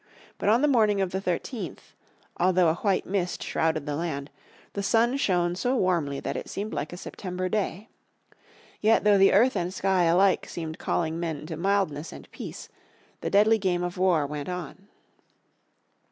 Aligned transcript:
But 0.39 0.49
on 0.49 0.63
the 0.63 0.67
morning 0.67 0.99
of 0.99 1.11
the 1.11 1.21
13th, 1.21 1.93
although 2.37 2.69
a 2.69 2.73
white 2.77 3.05
mist 3.05 3.43
shrouded 3.43 3.85
the 3.85 3.95
land, 3.95 4.31
the 4.73 4.81
sun 4.81 5.15
shone 5.15 5.53
so 5.55 5.75
warmly 5.75 6.19
that 6.19 6.35
it 6.35 6.49
seemed 6.49 6.73
like 6.73 6.91
a 6.91 6.97
September 6.97 7.47
day. 7.49 7.87
Yet 8.79 9.03
though 9.03 9.19
the 9.19 9.31
earth 9.31 9.55
and 9.55 9.71
sky 9.71 10.05
alike 10.05 10.49
seemed 10.49 10.79
calling 10.79 11.19
men 11.19 11.45
to 11.45 11.55
mildness 11.55 12.11
and 12.11 12.31
peace 12.31 12.67
the 13.19 13.29
deadly 13.29 13.59
game 13.59 13.83
of 13.83 13.99
war 13.99 14.25
went 14.25 14.49
on. 14.49 14.87